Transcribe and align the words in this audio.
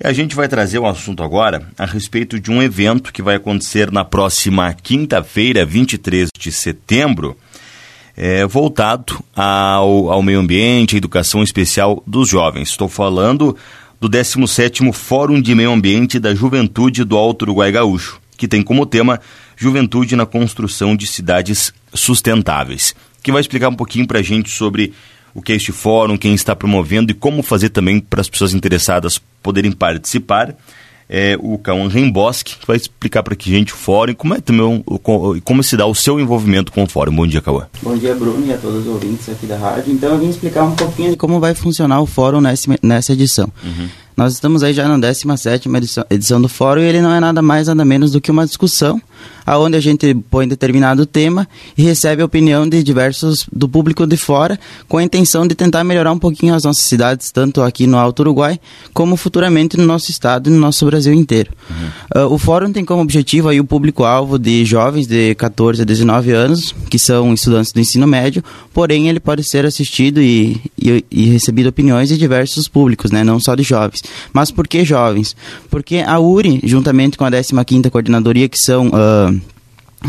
A 0.00 0.12
gente 0.12 0.36
vai 0.36 0.46
trazer 0.46 0.78
um 0.78 0.86
assunto 0.86 1.24
agora 1.24 1.66
a 1.76 1.84
respeito 1.84 2.38
de 2.38 2.52
um 2.52 2.62
evento 2.62 3.12
que 3.12 3.20
vai 3.20 3.34
acontecer 3.34 3.90
na 3.90 4.04
próxima 4.04 4.72
quinta-feira, 4.72 5.66
23 5.66 6.28
de 6.38 6.52
setembro, 6.52 7.36
é, 8.16 8.46
voltado 8.46 9.18
ao, 9.34 10.08
ao 10.12 10.22
meio 10.22 10.38
ambiente, 10.38 10.94
à 10.94 10.98
educação 10.98 11.42
especial 11.42 12.00
dos 12.06 12.28
jovens. 12.28 12.68
Estou 12.68 12.88
falando 12.88 13.56
do 14.00 14.08
17º 14.08 14.92
Fórum 14.92 15.42
de 15.42 15.52
Meio 15.52 15.72
Ambiente 15.72 16.20
da 16.20 16.32
Juventude 16.32 17.02
do 17.02 17.16
Alto 17.16 17.42
Uruguai 17.42 17.72
Gaúcho, 17.72 18.20
que 18.36 18.46
tem 18.46 18.62
como 18.62 18.86
tema 18.86 19.20
Juventude 19.56 20.14
na 20.14 20.24
Construção 20.24 20.94
de 20.94 21.08
Cidades 21.08 21.74
Sustentáveis, 21.92 22.94
que 23.20 23.32
vai 23.32 23.40
explicar 23.40 23.68
um 23.68 23.74
pouquinho 23.74 24.06
para 24.06 24.20
a 24.20 24.22
gente 24.22 24.48
sobre 24.48 24.94
o 25.34 25.42
que 25.42 25.52
é 25.52 25.56
este 25.56 25.72
fórum, 25.72 26.16
quem 26.16 26.34
está 26.34 26.54
promovendo 26.54 27.10
e 27.10 27.14
como 27.14 27.42
fazer 27.42 27.68
também 27.70 28.00
para 28.00 28.20
as 28.20 28.28
pessoas 28.28 28.54
interessadas 28.54 29.20
poderem 29.42 29.72
participar. 29.72 30.54
É 31.10 31.38
o 31.40 31.56
Cauã 31.56 31.88
Remboski, 31.88 32.58
que 32.58 32.66
vai 32.66 32.76
explicar 32.76 33.22
para 33.22 33.34
a 33.34 33.42
gente 33.42 33.72
o 33.72 33.76
fórum 33.76 34.12
e 34.12 34.14
como, 34.14 34.34
é 34.34 34.40
também, 34.42 34.84
como 35.42 35.62
se 35.62 35.74
dá 35.74 35.86
o 35.86 35.94
seu 35.94 36.20
envolvimento 36.20 36.70
com 36.70 36.82
o 36.82 36.86
fórum. 36.86 37.14
Bom 37.14 37.26
dia, 37.26 37.40
Cauã. 37.40 37.66
Bom 37.80 37.96
dia, 37.96 38.14
Bruno, 38.14 38.44
e 38.46 38.52
a 38.52 38.58
todos 38.58 38.80
os 38.80 38.86
ouvintes 38.86 39.26
aqui 39.30 39.46
da 39.46 39.56
rádio. 39.56 39.90
Então, 39.90 40.10
eu 40.10 40.18
vim 40.18 40.28
explicar 40.28 40.64
um 40.64 40.76
pouquinho 40.76 41.12
de 41.12 41.16
como 41.16 41.40
vai 41.40 41.54
funcionar 41.54 42.02
o 42.02 42.06
fórum 42.06 42.42
nessa, 42.42 42.78
nessa 42.82 43.14
edição. 43.14 43.50
Uhum. 43.64 43.88
Nós 44.18 44.32
estamos 44.32 44.64
aí 44.64 44.72
já 44.72 44.88
na 44.88 44.98
17 44.98 45.68
edição, 45.76 46.04
edição 46.10 46.42
do 46.42 46.48
fórum 46.48 46.80
e 46.80 46.86
ele 46.86 47.00
não 47.00 47.12
é 47.12 47.20
nada 47.20 47.40
mais, 47.40 47.68
nada 47.68 47.84
menos 47.84 48.10
do 48.10 48.20
que 48.20 48.32
uma 48.32 48.44
discussão 48.44 49.00
aonde 49.48 49.76
a 49.76 49.80
gente 49.80 50.14
põe 50.30 50.46
determinado 50.46 51.06
tema 51.06 51.48
e 51.76 51.82
recebe 51.82 52.20
a 52.20 52.24
opinião 52.24 52.68
de 52.68 52.82
diversos 52.82 53.46
do 53.50 53.66
público 53.66 54.06
de 54.06 54.16
fora, 54.16 54.60
com 54.86 54.98
a 54.98 55.02
intenção 55.02 55.46
de 55.46 55.54
tentar 55.54 55.82
melhorar 55.84 56.12
um 56.12 56.18
pouquinho 56.18 56.54
as 56.54 56.64
nossas 56.64 56.84
cidades, 56.84 57.30
tanto 57.30 57.62
aqui 57.62 57.86
no 57.86 57.96
Alto 57.96 58.20
Uruguai, 58.20 58.60
como 58.92 59.16
futuramente 59.16 59.78
no 59.78 59.86
nosso 59.86 60.10
estado 60.10 60.50
e 60.50 60.52
no 60.52 60.58
nosso 60.58 60.84
Brasil 60.84 61.14
inteiro. 61.14 61.50
Uhum. 61.70 62.24
Uh, 62.24 62.34
o 62.34 62.38
fórum 62.38 62.70
tem 62.70 62.84
como 62.84 63.00
objetivo 63.00 63.48
aí 63.48 63.58
o 63.58 63.64
público-alvo 63.64 64.38
de 64.38 64.66
jovens 64.66 65.06
de 65.06 65.34
14 65.36 65.80
a 65.80 65.84
19 65.84 66.30
anos, 66.32 66.74
que 66.90 66.98
são 66.98 67.32
estudantes 67.32 67.72
do 67.72 67.80
ensino 67.80 68.06
médio, 68.06 68.44
porém 68.74 69.08
ele 69.08 69.20
pode 69.20 69.42
ser 69.44 69.64
assistido 69.64 70.20
e, 70.20 70.60
e, 70.78 71.02
e 71.10 71.24
recebido 71.26 71.68
opiniões 71.70 72.10
de 72.10 72.18
diversos 72.18 72.68
públicos, 72.68 73.10
né, 73.10 73.24
não 73.24 73.40
só 73.40 73.54
de 73.54 73.62
jovens. 73.62 74.02
Mas 74.32 74.50
por 74.50 74.66
que 74.66 74.84
jovens? 74.84 75.36
Porque 75.70 75.98
a 75.98 76.18
URI, 76.18 76.60
juntamente 76.64 77.16
com 77.16 77.24
a 77.24 77.30
15ª 77.30 77.90
Coordenadoria, 77.90 78.48
que 78.48 78.58
são... 78.58 78.88
Uh, 78.88 79.40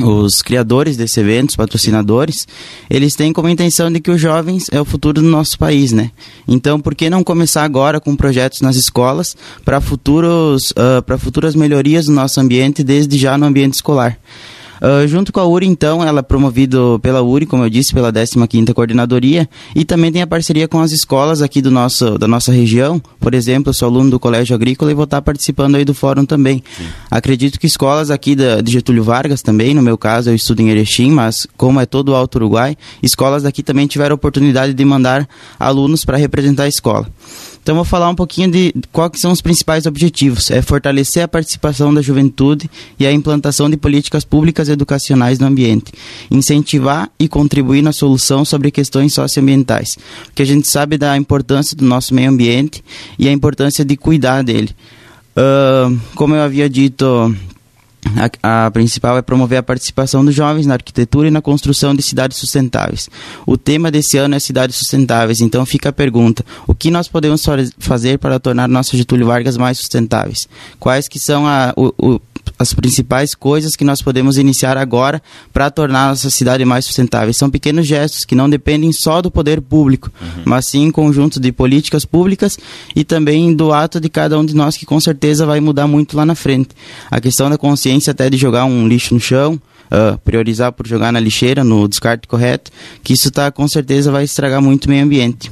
os 0.01 0.41
criadores 0.41 0.95
desse 0.95 1.19
evento, 1.19 1.49
os 1.49 1.55
patrocinadores, 1.55 2.47
eles 2.89 3.15
têm 3.15 3.33
como 3.33 3.49
intenção 3.49 3.91
de 3.91 3.99
que 3.99 4.11
os 4.11 4.21
jovens 4.21 4.67
é 4.71 4.79
o 4.79 4.85
futuro 4.85 5.21
do 5.21 5.27
nosso 5.27 5.57
país, 5.57 5.91
né? 5.91 6.11
Então, 6.47 6.79
por 6.79 6.93
que 6.93 7.09
não 7.09 7.23
começar 7.23 7.63
agora 7.63 7.99
com 7.99 8.15
projetos 8.15 8.61
nas 8.61 8.75
escolas 8.75 9.35
para 9.65 9.81
futuros, 9.81 10.71
uh, 10.71 11.01
para 11.03 11.17
futuras 11.17 11.55
melhorias 11.55 12.05
do 12.05 12.11
nosso 12.11 12.39
ambiente 12.39 12.83
desde 12.83 13.17
já 13.17 13.37
no 13.37 13.47
ambiente 13.47 13.73
escolar? 13.73 14.19
Uh, 14.81 15.07
junto 15.07 15.33
com 15.33 15.39
a 15.39 15.45
URI, 15.45 15.67
então, 15.67 16.03
ela 16.03 16.19
é 16.19 16.23
promovido 16.23 16.99
pela 17.01 17.21
URI, 17.21 17.45
como 17.45 17.63
eu 17.63 17.69
disse, 17.69 17.93
pela 17.93 18.11
15ª 18.11 18.73
Coordenadoria, 18.73 19.49
e 19.75 19.83
também 19.83 20.11
tem 20.11 20.21
a 20.21 20.27
parceria 20.27 20.67
com 20.67 20.79
as 20.79 20.91
escolas 20.91 21.41
aqui 21.41 21.61
do 21.61 21.69
nosso, 21.69 22.17
da 22.17 22.27
nossa 22.27 22.51
região. 22.51 23.01
Por 23.19 23.33
exemplo, 23.33 23.69
eu 23.69 23.73
sou 23.73 23.87
aluno 23.87 24.09
do 24.09 24.19
Colégio 24.19 24.55
Agrícola 24.55 24.91
e 24.91 24.93
vou 24.93 25.03
estar 25.03 25.21
participando 25.21 25.75
aí 25.75 25.85
do 25.85 25.93
fórum 25.93 26.25
também. 26.25 26.63
Sim. 26.77 26.85
Acredito 27.11 27.59
que 27.59 27.67
escolas 27.67 28.09
aqui 28.09 28.35
da, 28.35 28.61
de 28.61 28.71
Getúlio 28.71 29.03
Vargas 29.03 29.41
também, 29.41 29.73
no 29.73 29.81
meu 29.81 29.97
caso 29.97 30.29
eu 30.29 30.35
estudo 30.35 30.61
em 30.61 30.69
Erechim, 30.69 31.11
mas 31.11 31.47
como 31.57 31.79
é 31.79 31.85
todo 31.85 32.09
o 32.09 32.15
Alto 32.15 32.35
Uruguai, 32.35 32.77
escolas 33.03 33.43
daqui 33.43 33.61
também 33.61 33.87
tiveram 33.87 34.13
a 34.13 34.15
oportunidade 34.15 34.73
de 34.73 34.85
mandar 34.85 35.27
alunos 35.59 36.05
para 36.05 36.17
representar 36.17 36.63
a 36.63 36.67
escola. 36.67 37.07
Então 37.69 37.75
vou 37.75 37.85
falar 37.85 38.09
um 38.09 38.15
pouquinho 38.15 38.49
de 38.49 38.73
quais 38.91 39.11
são 39.21 39.31
os 39.31 39.41
principais 39.41 39.85
objetivos. 39.85 40.49
É 40.49 40.59
fortalecer 40.59 41.21
a 41.21 41.27
participação 41.27 41.93
da 41.93 42.01
juventude 42.01 42.67
e 42.99 43.05
a 43.05 43.11
implantação 43.11 43.69
de 43.69 43.77
políticas 43.77 44.25
públicas 44.25 44.69
educacionais 44.69 45.37
no 45.37 45.45
ambiente, 45.45 45.91
incentivar 46.31 47.11
e 47.19 47.27
contribuir 47.27 47.83
na 47.83 47.91
solução 47.91 48.43
sobre 48.43 48.71
questões 48.71 49.13
socioambientais, 49.13 49.99
porque 50.25 50.41
a 50.41 50.45
gente 50.47 50.67
sabe 50.67 50.97
da 50.97 51.15
importância 51.15 51.77
do 51.77 51.85
nosso 51.85 52.11
meio 52.11 52.31
ambiente 52.31 52.83
e 53.19 53.29
a 53.29 53.31
importância 53.31 53.85
de 53.85 53.95
cuidar 53.95 54.41
dele. 54.41 54.71
Uh, 55.37 55.95
como 56.15 56.33
eu 56.33 56.41
havia 56.41 56.67
dito 56.67 57.35
a, 58.41 58.65
a, 58.65 58.71
principal 58.71 59.17
é 59.17 59.21
promover 59.21 59.57
a 59.57 59.63
participação 59.63 60.23
dos 60.23 60.33
jovens 60.33 60.65
na 60.65 60.75
arquitetura 60.75 61.27
e 61.27 61.31
na 61.31 61.41
construção 61.41 61.93
de 61.93 62.01
cidades 62.01 62.37
sustentáveis. 62.37 63.09
O 63.45 63.57
tema 63.57 63.91
desse 63.91 64.17
ano 64.17 64.35
é 64.35 64.39
cidades 64.39 64.77
sustentáveis, 64.77 65.41
então 65.41 65.65
fica 65.65 65.89
a 65.89 65.93
pergunta: 65.93 66.45
o 66.65 66.73
que 66.73 66.89
nós 66.89 67.07
podemos 67.07 67.43
fazer 67.77 68.17
para 68.17 68.39
tornar 68.39 68.67
nossa 68.67 68.95
Getúlio 68.95 69.27
Vargas 69.27 69.57
mais 69.57 69.77
sustentáveis? 69.77 70.47
Quais 70.79 71.07
que 71.07 71.19
são 71.19 71.45
a, 71.45 71.73
o, 71.75 71.93
o, 71.97 72.21
as 72.57 72.73
principais 72.73 73.33
coisas 73.33 73.75
que 73.75 73.83
nós 73.83 74.01
podemos 74.01 74.37
iniciar 74.37 74.77
agora 74.77 75.21
para 75.53 75.69
tornar 75.69 76.05
a 76.05 76.09
nossa 76.09 76.29
cidade 76.29 76.65
mais 76.65 76.85
sustentável. 76.85 77.33
São 77.33 77.49
pequenos 77.49 77.87
gestos 77.87 78.25
que 78.25 78.35
não 78.35 78.49
dependem 78.49 78.91
só 78.91 79.21
do 79.21 79.31
poder 79.31 79.61
público, 79.61 80.11
uhum. 80.21 80.43
mas 80.45 80.67
sim 80.67 80.83
em 80.83 80.91
conjunto 80.91 81.39
de 81.39 81.51
políticas 81.51 82.05
públicas 82.05 82.57
e 82.95 83.03
também 83.03 83.53
do 83.53 83.71
ato 83.71 83.99
de 83.99 84.09
cada 84.09 84.37
um 84.37 84.45
de 84.45 84.55
nós 84.55 84.75
que 84.75 84.85
com 84.85 84.99
certeza 84.99 85.45
vai 85.45 85.59
mudar 85.59 85.87
muito 85.87 86.17
lá 86.17 86.25
na 86.25 86.35
frente. 86.35 86.69
A 87.09 87.21
questão 87.21 87.49
da 87.49 87.57
consciência 87.57 88.11
até 88.11 88.29
de 88.29 88.37
jogar 88.37 88.65
um 88.65 88.87
lixo 88.87 89.13
no 89.13 89.19
chão, 89.19 89.59
Uh, 89.89 90.15
priorizar 90.19 90.71
por 90.71 90.85
jogar 90.85 91.11
na 91.11 91.19
lixeira, 91.19 91.63
no 91.63 91.87
descarte 91.87 92.27
correto, 92.27 92.69
que 93.03 93.13
isso 93.13 93.31
tá, 93.31 93.51
com 93.51 93.67
certeza 93.67 94.11
vai 94.11 94.23
estragar 94.23 94.61
muito 94.61 94.85
o 94.85 94.89
meio 94.91 95.03
ambiente. 95.03 95.49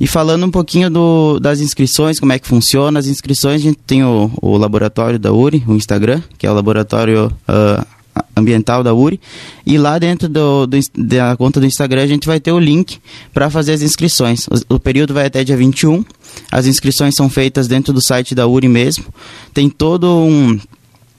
E 0.00 0.06
falando 0.06 0.46
um 0.46 0.50
pouquinho 0.50 0.90
do, 0.90 1.38
das 1.38 1.60
inscrições, 1.60 2.18
como 2.18 2.32
é 2.32 2.38
que 2.38 2.48
funciona, 2.48 2.98
as 2.98 3.06
inscrições, 3.06 3.60
a 3.60 3.64
gente 3.64 3.78
tem 3.86 4.02
o, 4.02 4.30
o 4.40 4.56
laboratório 4.56 5.18
da 5.18 5.30
URI, 5.30 5.62
o 5.66 5.74
Instagram, 5.74 6.22
que 6.38 6.46
é 6.46 6.50
o 6.50 6.54
laboratório 6.54 7.26
uh, 7.46 7.86
ambiental 8.34 8.82
da 8.82 8.94
URI, 8.94 9.20
e 9.66 9.76
lá 9.76 9.98
dentro 9.98 10.26
do, 10.26 10.66
do, 10.66 10.78
da 10.96 11.36
conta 11.36 11.60
do 11.60 11.66
Instagram 11.66 12.02
a 12.02 12.06
gente 12.06 12.26
vai 12.26 12.40
ter 12.40 12.50
o 12.50 12.58
link 12.58 12.98
para 13.34 13.50
fazer 13.50 13.72
as 13.72 13.82
inscrições. 13.82 14.46
O, 14.46 14.76
o, 14.76 14.80
período 14.80 15.12
vai 15.12 15.26
até 15.26 15.44
dia 15.44 15.56
21, 15.56 16.02
as 16.50 16.66
inscrições 16.66 17.14
são 17.14 17.28
feitas 17.28 17.68
dentro 17.68 17.92
do 17.92 18.00
site 18.00 18.34
da 18.34 18.46
URI 18.46 18.68
mesmo, 18.68 19.04
tem 19.52 19.68
todo 19.68 20.08
um, 20.08 20.58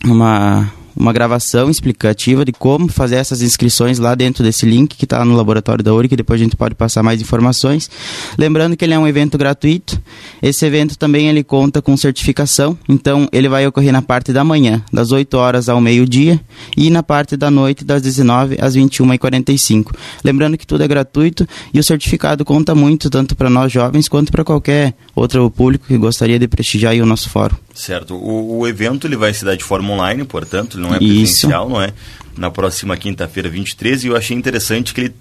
uma 0.04 0.74
uma 1.02 1.12
gravação 1.12 1.70
explicativa 1.70 2.46
de 2.46 2.52
como 2.52 2.88
fazer 2.88 3.16
essas 3.16 3.42
inscrições 3.42 3.98
lá 3.98 4.14
dentro 4.14 4.44
desse 4.44 4.68
link 4.68 4.96
que 4.96 5.06
está 5.06 5.26
no 5.26 5.36
laboratório 5.36 5.84
da 5.84 5.92
URI, 5.92 6.08
que 6.08 6.16
depois 6.16 6.40
a 6.40 6.44
gente 6.44 6.56
pode 6.56 6.76
passar 6.76 7.02
mais 7.02 7.20
informações. 7.20 7.90
Lembrando 8.38 8.78
que 8.78 8.86
ele 8.86 8.94
é 8.94 9.00
um 9.00 9.08
evento 9.08 9.38
gratuito. 9.38 10.00
Esse 10.42 10.64
evento 10.64 10.98
também 10.98 11.28
ele 11.28 11.44
conta 11.44 11.82
com 11.82 11.98
certificação, 11.98 12.78
então 12.88 13.28
ele 13.32 13.50
vai 13.50 13.66
ocorrer 13.66 13.92
na 13.92 14.02
parte 14.02 14.32
da 14.32 14.44
manhã, 14.44 14.84
das 14.94 15.12
8 15.12 15.34
horas 15.36 15.70
ao 15.70 15.82
meio-dia, 15.82 16.40
e 16.78 16.92
na 16.92 17.02
parte 17.02 17.36
da 17.36 17.50
noite, 17.50 17.84
das 17.84 18.02
19 18.02 18.58
às 18.62 18.76
21h45. 18.76 19.96
Lembrando 20.24 20.58
que 20.58 20.68
tudo 20.68 20.84
é 20.84 20.88
gratuito 20.88 21.48
e 21.74 21.80
o 21.80 21.84
certificado 21.84 22.46
conta 22.46 22.76
muito, 22.76 23.10
tanto 23.10 23.36
para 23.36 23.50
nós 23.50 23.72
jovens 23.72 24.08
quanto 24.08 24.32
para 24.32 24.44
qualquer 24.44 24.94
outro 25.16 25.50
público 25.50 25.88
que 25.88 25.98
gostaria 25.98 26.38
de 26.38 26.48
prestigiar 26.48 26.94
o 26.96 27.06
nosso 27.06 27.30
fórum. 27.30 27.56
Certo. 27.74 28.16
O, 28.16 28.60
o, 28.60 28.68
evento 28.68 29.08
ele 29.08 29.16
vai 29.16 29.34
se 29.34 29.46
dar 29.46 29.56
de 29.56 29.64
forma 29.64 29.94
online, 29.94 30.24
portanto, 30.24 30.78
ele 30.78 30.88
não 30.88 30.96
é 30.96 30.98
presencial, 30.98 31.66
Isso. 31.66 31.74
não 31.74 31.82
é? 31.82 31.94
Na 32.38 32.52
próxima 32.52 32.98
quinta-feira, 32.98 33.50
23, 33.50 34.04
e 34.04 34.08
eu 34.08 34.16
achei 34.16 34.36
interessante 34.36 34.94
que 34.94 35.02
ele 35.02 35.14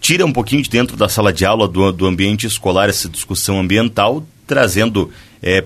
tira 0.00 0.24
um 0.24 0.32
pouquinho 0.32 0.62
de 0.62 0.70
dentro 0.70 0.96
da 0.96 1.08
sala 1.08 1.32
de 1.32 1.44
aula 1.44 1.68
do, 1.68 1.92
do 1.92 2.06
ambiente 2.06 2.46
escolar 2.46 2.88
essa 2.88 3.08
discussão 3.08 3.60
ambiental, 3.60 4.26
trazendo 4.46 5.10
é, 5.42 5.64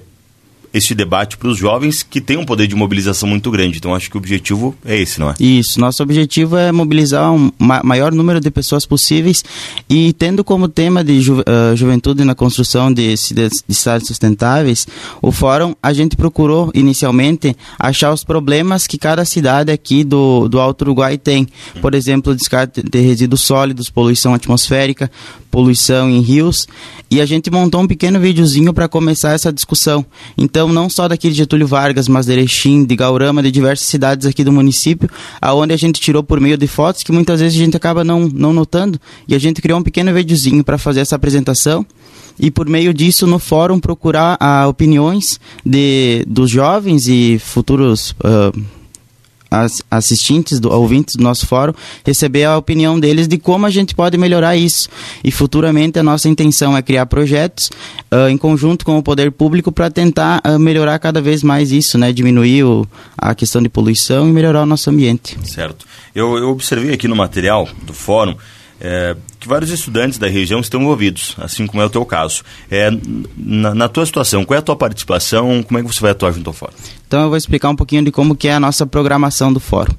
esse 0.72 0.94
debate 0.94 1.36
para 1.36 1.48
os 1.48 1.58
jovens 1.58 2.02
que 2.02 2.20
têm 2.20 2.36
um 2.36 2.44
poder 2.44 2.66
de 2.66 2.74
mobilização 2.74 3.28
muito 3.28 3.50
grande. 3.50 3.78
Então, 3.78 3.94
acho 3.94 4.10
que 4.10 4.16
o 4.16 4.18
objetivo 4.18 4.74
é 4.84 4.98
esse, 4.98 5.20
não 5.20 5.30
é? 5.30 5.34
Isso. 5.38 5.78
Nosso 5.78 6.02
objetivo 6.02 6.56
é 6.56 6.72
mobilizar 6.72 7.32
um 7.32 7.50
ma 7.58 7.82
maior 7.82 8.12
número 8.12 8.40
de 8.40 8.50
pessoas 8.50 8.86
possíveis 8.86 9.44
e 9.88 10.12
tendo 10.14 10.42
como 10.44 10.68
tema 10.68 11.04
de 11.04 11.20
ju 11.20 11.40
uh, 11.40 11.76
juventude 11.76 12.24
na 12.24 12.34
construção 12.34 12.92
de, 12.92 13.14
de, 13.14 13.48
de 13.68 13.74
cidades 13.74 14.06
sustentáveis, 14.06 14.86
o 15.20 15.30
fórum, 15.30 15.74
a 15.82 15.92
gente 15.92 16.16
procurou 16.16 16.70
inicialmente 16.74 17.56
achar 17.78 18.12
os 18.12 18.24
problemas 18.24 18.86
que 18.86 18.96
cada 18.96 19.24
cidade 19.24 19.70
aqui 19.70 20.04
do, 20.04 20.48
do 20.48 20.60
Alto 20.60 20.82
Uruguai 20.82 21.18
tem. 21.18 21.46
Por 21.80 21.94
exemplo, 21.94 22.34
descarte 22.34 22.82
de 22.82 23.00
resíduos 23.00 23.42
sólidos, 23.42 23.90
poluição 23.90 24.34
atmosférica, 24.34 25.10
poluição 25.50 26.08
em 26.08 26.20
rios. 26.20 26.66
E 27.10 27.20
a 27.20 27.26
gente 27.26 27.50
montou 27.50 27.82
um 27.82 27.86
pequeno 27.86 28.18
videozinho 28.18 28.72
para 28.72 28.88
começar 28.88 29.32
essa 29.32 29.52
discussão. 29.52 30.04
Então, 30.36 30.61
não 30.68 30.88
só 30.90 31.08
daqui 31.08 31.28
de 31.28 31.34
Getúlio 31.34 31.66
Vargas, 31.66 32.08
mas 32.08 32.26
de 32.26 32.32
Erechim, 32.32 32.84
de 32.84 32.96
Gaurama, 32.96 33.42
de 33.42 33.50
diversas 33.50 33.86
cidades 33.86 34.26
aqui 34.26 34.44
do 34.44 34.52
município, 34.52 35.08
aonde 35.40 35.72
a 35.72 35.76
gente 35.76 36.00
tirou 36.00 36.22
por 36.22 36.40
meio 36.40 36.56
de 36.56 36.66
fotos 36.66 37.02
que 37.02 37.12
muitas 37.12 37.40
vezes 37.40 37.60
a 37.60 37.64
gente 37.64 37.76
acaba 37.76 38.04
não, 38.04 38.28
não 38.28 38.52
notando. 38.52 39.00
E 39.26 39.34
a 39.34 39.38
gente 39.38 39.62
criou 39.62 39.78
um 39.78 39.82
pequeno 39.82 40.12
videozinho 40.12 40.62
para 40.62 40.78
fazer 40.78 41.00
essa 41.00 41.16
apresentação 41.16 41.86
e 42.38 42.50
por 42.50 42.68
meio 42.68 42.94
disso 42.94 43.26
no 43.26 43.38
fórum 43.38 43.78
procurar 43.78 44.36
ah, 44.40 44.66
opiniões 44.66 45.38
de, 45.64 46.24
dos 46.26 46.50
jovens 46.50 47.06
e 47.06 47.38
futuros 47.38 48.12
uh, 48.20 48.58
assistentes, 49.90 50.58
do, 50.58 50.72
ouvintes 50.72 51.16
do 51.16 51.22
nosso 51.22 51.46
fórum, 51.46 51.72
receber 52.04 52.44
a 52.44 52.56
opinião 52.56 52.98
deles 52.98 53.28
de 53.28 53.38
como 53.38 53.66
a 53.66 53.70
gente 53.70 53.94
pode 53.94 54.16
melhorar 54.16 54.56
isso. 54.56 54.88
E 55.22 55.30
futuramente 55.30 55.98
a 55.98 56.02
nossa 56.02 56.28
intenção 56.28 56.76
é 56.76 56.82
criar 56.82 57.06
projetos 57.06 57.70
uh, 58.10 58.28
em 58.28 58.36
conjunto 58.36 58.84
com 58.84 58.98
o 58.98 59.02
poder 59.02 59.30
público 59.32 59.70
para 59.70 59.90
tentar 59.90 60.40
uh, 60.46 60.58
melhorar 60.58 60.98
cada 60.98 61.20
vez 61.20 61.42
mais 61.42 61.72
isso, 61.72 61.98
né? 61.98 62.12
Diminuir 62.12 62.64
o, 62.64 62.86
a 63.16 63.34
questão 63.34 63.62
de 63.62 63.68
poluição 63.68 64.28
e 64.28 64.32
melhorar 64.32 64.62
o 64.62 64.66
nosso 64.66 64.90
ambiente. 64.90 65.36
Certo. 65.44 65.86
Eu, 66.14 66.36
eu 66.36 66.50
observei 66.50 66.94
aqui 66.94 67.08
no 67.08 67.16
material 67.16 67.68
do 67.82 67.92
fórum 67.92 68.34
é, 68.80 69.16
que 69.42 69.48
vários 69.48 69.70
estudantes 69.70 70.18
da 70.18 70.28
região 70.28 70.60
estão 70.60 70.80
envolvidos, 70.80 71.34
assim 71.38 71.66
como 71.66 71.82
é 71.82 71.86
o 71.86 71.90
teu 71.90 72.04
caso. 72.06 72.44
É, 72.70 72.90
na, 73.36 73.74
na, 73.74 73.88
tua 73.88 74.06
situação, 74.06 74.44
qual 74.44 74.54
é 74.54 74.58
a 74.60 74.62
tua 74.62 74.76
participação? 74.76 75.64
Como 75.64 75.78
é 75.78 75.82
que 75.82 75.92
você 75.92 76.00
vai 76.00 76.12
atuar 76.12 76.30
junto 76.30 76.46
ao 76.46 76.54
fórum? 76.54 76.72
Então 77.08 77.22
eu 77.22 77.28
vou 77.28 77.36
explicar 77.36 77.68
um 77.68 77.74
pouquinho 77.74 78.04
de 78.04 78.12
como 78.12 78.36
que 78.36 78.46
é 78.46 78.54
a 78.54 78.60
nossa 78.60 78.86
programação 78.86 79.52
do 79.52 79.58
fórum. 79.58 79.92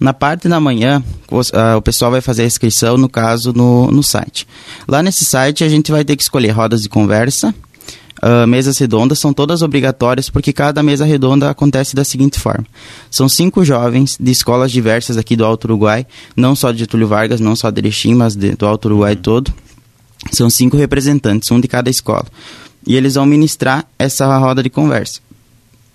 Na 0.00 0.14
parte 0.14 0.48
da 0.48 0.58
manhã, 0.58 1.04
o, 1.30 1.38
uh, 1.38 1.76
o 1.76 1.82
pessoal 1.82 2.10
vai 2.10 2.22
fazer 2.22 2.44
a 2.44 2.46
inscrição, 2.46 2.96
no 2.96 3.08
caso, 3.08 3.52
no, 3.52 3.90
no 3.90 4.02
site. 4.02 4.48
Lá 4.88 5.02
nesse 5.02 5.26
site 5.26 5.62
a 5.62 5.68
gente 5.68 5.92
vai 5.92 6.02
ter 6.02 6.16
que 6.16 6.22
escolher 6.22 6.50
rodas 6.50 6.80
de 6.80 6.88
conversa, 6.88 7.54
uh, 8.22 8.46
mesas 8.46 8.78
redondas 8.78 9.18
são 9.18 9.32
todas 9.32 9.62
obrigatórias 9.62 10.30
porque 10.30 10.52
cada 10.52 10.82
mesa 10.82 11.04
redonda 11.04 11.50
acontece 11.50 11.94
da 11.94 12.04
seguinte 12.04 12.38
forma: 12.38 12.66
são 13.10 13.28
cinco 13.28 13.64
jovens 13.64 14.16
de 14.18 14.30
escolas 14.30 14.70
diversas 14.70 15.16
aqui 15.16 15.36
do 15.36 15.44
Alto 15.44 15.64
Uruguai, 15.64 16.06
não 16.36 16.54
só 16.54 16.72
de 16.72 16.78
Getúlio 16.78 17.08
Vargas, 17.08 17.40
não 17.40 17.56
só 17.56 17.70
de 17.70 17.80
Erechim, 17.80 18.14
mas 18.14 18.34
de, 18.34 18.56
do 18.56 18.66
Alto 18.66 18.86
Uruguai 18.86 19.16
todo. 19.16 19.52
São 20.32 20.50
cinco 20.50 20.76
representantes, 20.76 21.50
um 21.50 21.60
de 21.60 21.68
cada 21.68 21.88
escola. 21.88 22.26
E 22.86 22.96
eles 22.96 23.14
vão 23.14 23.26
ministrar 23.26 23.84
essa 23.98 24.36
roda 24.38 24.62
de 24.62 24.70
conversa. 24.70 25.20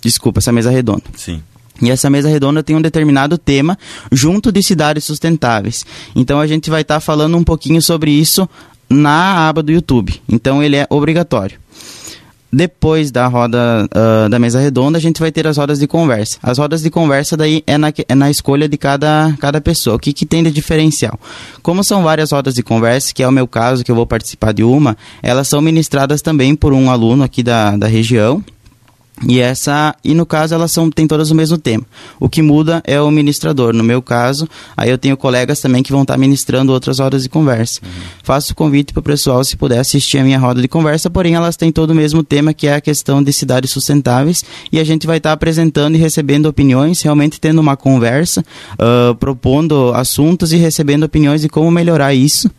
Desculpa, 0.01 0.39
essa 0.39 0.51
mesa 0.51 0.69
redonda. 0.69 1.03
Sim. 1.15 1.41
E 1.81 1.89
essa 1.89 2.09
mesa 2.09 2.29
redonda 2.29 2.61
tem 2.61 2.75
um 2.75 2.81
determinado 2.81 3.37
tema 3.37 3.77
junto 4.11 4.51
de 4.51 4.61
cidades 4.61 5.03
sustentáveis. 5.03 5.85
Então 6.15 6.39
a 6.39 6.47
gente 6.47 6.69
vai 6.69 6.81
estar 6.81 6.95
tá 6.95 6.99
falando 6.99 7.35
um 7.35 7.43
pouquinho 7.43 7.81
sobre 7.81 8.11
isso 8.11 8.47
na 8.89 9.47
aba 9.47 9.63
do 9.63 9.71
YouTube. 9.71 10.21
Então 10.29 10.61
ele 10.61 10.75
é 10.75 10.85
obrigatório. 10.89 11.60
Depois 12.53 13.11
da 13.11 13.27
roda 13.27 13.87
uh, 13.95 14.29
da 14.29 14.37
mesa 14.37 14.59
redonda, 14.59 14.97
a 14.97 15.01
gente 15.01 15.21
vai 15.21 15.31
ter 15.31 15.47
as 15.47 15.57
rodas 15.57 15.79
de 15.79 15.87
conversa. 15.87 16.37
As 16.43 16.57
rodas 16.57 16.81
de 16.81 16.89
conversa 16.89 17.37
daí 17.37 17.63
é 17.65 17.77
na, 17.77 17.93
é 18.07 18.15
na 18.15 18.29
escolha 18.29 18.67
de 18.67 18.77
cada, 18.77 19.33
cada 19.39 19.61
pessoa. 19.61 19.95
O 19.95 19.99
que, 19.99 20.11
que 20.11 20.25
tem 20.25 20.43
de 20.43 20.51
diferencial? 20.51 21.17
Como 21.63 21.83
são 21.83 22.03
várias 22.03 22.31
rodas 22.31 22.53
de 22.53 22.61
conversa, 22.61 23.13
que 23.13 23.23
é 23.23 23.27
o 23.27 23.31
meu 23.31 23.47
caso, 23.47 23.83
que 23.83 23.91
eu 23.91 23.95
vou 23.95 24.05
participar 24.05 24.51
de 24.51 24.63
uma, 24.63 24.97
elas 25.23 25.47
são 25.47 25.61
ministradas 25.61 26.21
também 26.21 26.55
por 26.55 26.73
um 26.73 26.89
aluno 26.89 27.23
aqui 27.23 27.41
da, 27.41 27.77
da 27.77 27.87
região, 27.87 28.43
e 29.27 29.39
essa 29.39 29.95
e 30.03 30.13
no 30.13 30.25
caso 30.25 30.53
elas 30.53 30.71
são 30.71 30.89
têm 30.89 31.07
todas 31.07 31.31
o 31.31 31.35
mesmo 31.35 31.57
tema. 31.57 31.83
O 32.19 32.27
que 32.27 32.41
muda 32.41 32.81
é 32.85 32.99
o 32.99 33.11
ministrador. 33.11 33.73
No 33.73 33.83
meu 33.83 34.01
caso, 34.01 34.47
aí 34.75 34.89
eu 34.89 34.97
tenho 34.97 35.15
colegas 35.15 35.59
também 35.59 35.83
que 35.83 35.91
vão 35.91 36.01
estar 36.01 36.17
ministrando 36.17 36.71
outras 36.71 36.99
rodas 36.99 37.23
de 37.23 37.29
conversa. 37.29 37.79
Uhum. 37.83 37.89
Faço 38.23 38.53
o 38.53 38.55
convite 38.55 38.93
para 38.93 38.99
o 38.99 39.03
pessoal 39.03 39.43
se 39.43 39.55
puder 39.55 39.79
assistir 39.79 40.17
a 40.17 40.23
minha 40.23 40.39
roda 40.39 40.61
de 40.61 40.67
conversa, 40.67 41.09
porém 41.09 41.35
elas 41.35 41.55
têm 41.55 41.71
todo 41.71 41.91
o 41.91 41.95
mesmo 41.95 42.23
tema 42.23 42.53
que 42.53 42.67
é 42.67 42.75
a 42.75 42.81
questão 42.81 43.21
de 43.23 43.31
cidades 43.31 43.71
sustentáveis 43.71 44.43
e 44.71 44.79
a 44.79 44.83
gente 44.83 45.05
vai 45.05 45.17
estar 45.17 45.31
apresentando 45.31 45.95
e 45.95 45.99
recebendo 45.99 46.47
opiniões, 46.47 47.01
realmente 47.01 47.39
tendo 47.39 47.59
uma 47.59 47.77
conversa, 47.77 48.43
uh, 48.73 49.15
propondo 49.15 49.93
assuntos 49.93 50.51
e 50.51 50.57
recebendo 50.57 51.03
opiniões 51.03 51.41
de 51.41 51.49
como 51.49 51.69
melhorar 51.69 52.13
isso. 52.13 52.49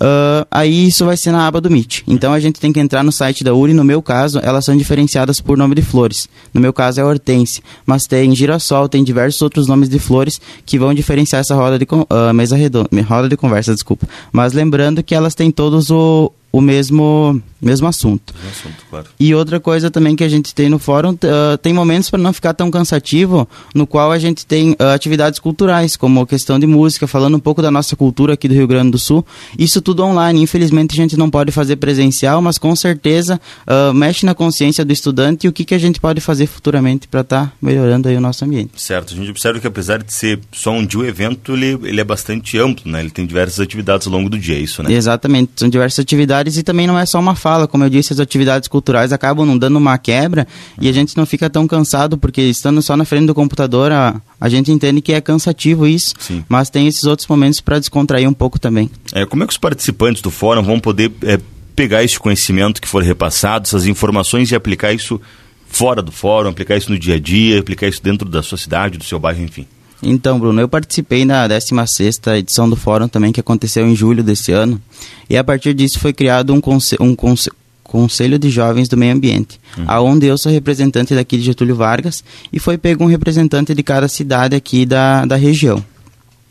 Uh, 0.00 0.46
aí 0.50 0.86
isso 0.86 1.04
vai 1.04 1.16
ser 1.16 1.30
na 1.30 1.46
aba 1.46 1.60
do 1.60 1.70
Meet. 1.70 2.02
Então 2.08 2.32
a 2.32 2.40
gente 2.40 2.58
tem 2.58 2.72
que 2.72 2.80
entrar 2.80 3.04
no 3.04 3.12
site 3.12 3.44
da 3.44 3.52
URI. 3.52 3.74
No 3.74 3.84
meu 3.84 4.00
caso, 4.00 4.40
elas 4.42 4.64
são 4.64 4.74
diferenciadas 4.76 5.40
por 5.40 5.58
nome 5.58 5.74
de 5.74 5.82
flores. 5.82 6.26
No 6.54 6.60
meu 6.60 6.72
caso 6.72 7.00
é 7.00 7.04
hortênsia. 7.04 7.62
Mas 7.84 8.04
tem 8.04 8.34
girassol, 8.34 8.88
tem 8.88 9.04
diversos 9.04 9.42
outros 9.42 9.66
nomes 9.66 9.88
de 9.90 9.98
flores 9.98 10.40
que 10.64 10.78
vão 10.78 10.94
diferenciar 10.94 11.40
essa 11.40 11.54
roda 11.54 11.78
de 11.78 11.84
uh, 11.84 12.32
mesa 12.32 12.56
redonda, 12.56 12.88
roda 13.06 13.28
de 13.28 13.36
conversa, 13.36 13.74
desculpa. 13.74 14.08
Mas 14.32 14.54
lembrando 14.54 15.02
que 15.02 15.14
elas 15.14 15.34
têm 15.34 15.50
todos 15.50 15.90
o, 15.90 16.32
o 16.52 16.60
mesmo 16.60 17.40
mesmo 17.60 17.86
assunto. 17.86 18.34
Assunto 18.50 18.84
claro. 18.88 19.06
E 19.18 19.34
outra 19.34 19.60
coisa 19.60 19.90
também 19.90 20.16
que 20.16 20.24
a 20.24 20.28
gente 20.28 20.54
tem 20.54 20.68
no 20.68 20.78
fórum, 20.78 21.12
uh, 21.12 21.58
tem 21.60 21.74
momentos 21.74 22.08
para 22.08 22.18
não 22.18 22.32
ficar 22.32 22.54
tão 22.54 22.70
cansativo, 22.70 23.46
no 23.74 23.86
qual 23.86 24.10
a 24.10 24.18
gente 24.18 24.46
tem 24.46 24.72
uh, 24.72 24.94
atividades 24.94 25.38
culturais, 25.38 25.96
como 25.96 26.22
a 26.22 26.26
questão 26.26 26.58
de 26.58 26.66
música, 26.66 27.06
falando 27.06 27.36
um 27.36 27.40
pouco 27.40 27.60
da 27.60 27.70
nossa 27.70 27.94
cultura 27.94 28.32
aqui 28.34 28.48
do 28.48 28.54
Rio 28.54 28.66
Grande 28.66 28.92
do 28.92 28.98
Sul. 28.98 29.24
Isso 29.58 29.82
tudo 29.82 30.02
online. 30.02 30.40
Infelizmente 30.40 30.92
a 30.92 30.96
gente 30.96 31.16
não 31.16 31.28
pode 31.28 31.52
fazer 31.52 31.76
presencial, 31.76 32.40
mas 32.40 32.56
com 32.56 32.74
certeza 32.74 33.38
uh, 33.66 33.92
mexe 33.92 34.24
na 34.24 34.34
consciência 34.34 34.84
do 34.84 34.92
estudante 34.92 35.46
e 35.46 35.48
o 35.48 35.52
que, 35.52 35.64
que 35.64 35.74
a 35.74 35.78
gente 35.78 36.00
pode 36.00 36.20
fazer 36.20 36.46
futuramente 36.46 37.08
para 37.08 37.20
estar 37.20 37.46
tá 37.46 37.52
melhorando 37.60 38.08
aí 38.08 38.16
o 38.16 38.20
nosso 38.20 38.44
ambiente. 38.44 38.72
Certo. 38.76 39.12
A 39.12 39.16
gente 39.16 39.30
observa 39.30 39.60
que 39.60 39.66
apesar 39.66 40.02
de 40.02 40.12
ser 40.12 40.40
só 40.50 40.70
um 40.70 40.86
dia 40.86 41.00
o 41.00 41.04
evento, 41.04 41.52
ele, 41.52 41.78
ele 41.82 42.00
é 42.00 42.04
bastante 42.04 42.58
amplo, 42.58 42.90
né? 42.90 43.00
Ele 43.00 43.10
tem 43.10 43.26
diversas 43.26 43.60
atividades 43.60 44.06
ao 44.06 44.12
longo 44.12 44.30
do 44.30 44.38
dia, 44.38 44.56
é 44.56 44.60
isso, 44.60 44.82
né? 44.82 44.92
Exatamente. 44.92 45.52
São 45.56 45.68
diversas 45.68 45.98
atividades 45.98 46.39
e 46.56 46.62
também 46.62 46.86
não 46.86 46.98
é 46.98 47.06
só 47.06 47.18
uma 47.18 47.34
fala, 47.34 47.66
como 47.66 47.84
eu 47.84 47.90
disse, 47.90 48.12
as 48.12 48.20
atividades 48.20 48.68
culturais 48.68 49.12
acabam 49.12 49.46
não 49.46 49.58
dando 49.58 49.76
uma 49.76 49.96
quebra 49.98 50.46
e 50.80 50.88
a 50.88 50.92
gente 50.92 51.16
não 51.16 51.26
fica 51.26 51.48
tão 51.48 51.66
cansado, 51.66 52.16
porque 52.18 52.42
estando 52.42 52.80
só 52.82 52.96
na 52.96 53.04
frente 53.04 53.26
do 53.26 53.34
computador, 53.34 53.92
a, 53.92 54.20
a 54.40 54.48
gente 54.48 54.70
entende 54.70 55.00
que 55.00 55.12
é 55.12 55.20
cansativo 55.20 55.86
isso, 55.86 56.14
Sim. 56.18 56.44
mas 56.48 56.70
tem 56.70 56.86
esses 56.86 57.04
outros 57.04 57.26
momentos 57.28 57.60
para 57.60 57.78
descontrair 57.78 58.28
um 58.28 58.32
pouco 58.32 58.58
também. 58.58 58.90
É, 59.12 59.26
como 59.26 59.42
é 59.42 59.46
que 59.46 59.52
os 59.52 59.58
participantes 59.58 60.22
do 60.22 60.30
fórum 60.30 60.62
vão 60.62 60.80
poder 60.80 61.12
é, 61.22 61.38
pegar 61.74 62.02
esse 62.04 62.18
conhecimento 62.18 62.80
que 62.80 62.88
for 62.88 63.02
repassado, 63.02 63.66
essas 63.66 63.86
informações 63.86 64.50
e 64.50 64.54
aplicar 64.54 64.92
isso 64.92 65.20
fora 65.66 66.02
do 66.02 66.12
fórum, 66.12 66.50
aplicar 66.50 66.76
isso 66.76 66.90
no 66.90 66.98
dia 66.98 67.14
a 67.14 67.18
dia, 67.20 67.60
aplicar 67.60 67.86
isso 67.86 68.02
dentro 68.02 68.28
da 68.28 68.42
sua 68.42 68.58
cidade, 68.58 68.98
do 68.98 69.04
seu 69.04 69.18
bairro, 69.18 69.42
enfim? 69.42 69.66
Então, 70.02 70.38
Bruno, 70.38 70.60
eu 70.60 70.68
participei 70.68 71.26
da 71.26 71.48
16ª 71.48 72.38
edição 72.38 72.68
do 72.68 72.76
fórum 72.76 73.06
também, 73.06 73.32
que 73.32 73.40
aconteceu 73.40 73.86
em 73.86 73.94
julho 73.94 74.22
desse 74.22 74.50
ano. 74.52 74.80
E 75.28 75.36
a 75.36 75.44
partir 75.44 75.74
disso 75.74 75.98
foi 75.98 76.12
criado 76.12 76.54
um, 76.54 76.60
conse 76.60 76.96
um 76.98 77.14
conse 77.14 77.50
Conselho 77.90 78.38
de 78.38 78.48
Jovens 78.48 78.88
do 78.88 78.96
Meio 78.96 79.12
Ambiente, 79.12 79.60
uhum. 79.76 79.84
aonde 79.88 80.24
eu 80.24 80.38
sou 80.38 80.52
representante 80.52 81.12
daqui 81.12 81.36
de 81.36 81.42
Getúlio 81.42 81.74
Vargas 81.74 82.22
e 82.52 82.60
foi 82.60 82.78
pego 82.78 83.02
um 83.02 83.08
representante 83.08 83.74
de 83.74 83.82
cada 83.82 84.06
cidade 84.06 84.54
aqui 84.54 84.86
da, 84.86 85.24
da 85.24 85.34
região. 85.34 85.84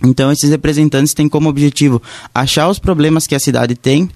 Então, 0.03 0.33
esses 0.33 0.49
representantes 0.49 1.13
têm 1.13 1.29
como 1.29 1.47
objetivo 1.47 2.01
achar 2.35 2.67
os 2.67 2.77
problemas 2.77 3.25
que 3.25 3.35
a 3.35 3.39
cidade 3.39 3.73
tem 3.73 4.09